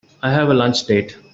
[0.23, 1.15] I have a lunch date.